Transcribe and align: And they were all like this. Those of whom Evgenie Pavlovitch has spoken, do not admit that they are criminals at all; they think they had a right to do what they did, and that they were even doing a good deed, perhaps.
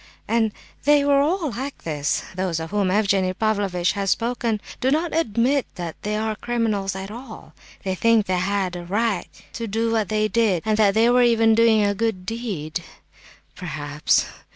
And 0.27 0.51
they 0.83 1.05
were 1.05 1.19
all 1.21 1.51
like 1.51 1.83
this. 1.83 2.23
Those 2.33 2.59
of 2.59 2.71
whom 2.71 2.89
Evgenie 2.89 3.35
Pavlovitch 3.35 3.91
has 3.91 4.09
spoken, 4.09 4.59
do 4.79 4.89
not 4.89 5.15
admit 5.15 5.67
that 5.75 5.95
they 6.01 6.17
are 6.17 6.35
criminals 6.35 6.95
at 6.95 7.11
all; 7.11 7.53
they 7.83 7.93
think 7.93 8.25
they 8.25 8.39
had 8.39 8.75
a 8.75 8.83
right 8.83 9.27
to 9.53 9.67
do 9.67 9.91
what 9.91 10.09
they 10.09 10.27
did, 10.27 10.63
and 10.65 10.75
that 10.77 10.95
they 10.95 11.11
were 11.11 11.21
even 11.21 11.53
doing 11.53 11.83
a 11.83 11.93
good 11.93 12.25
deed, 12.25 12.83
perhaps. 13.53 14.25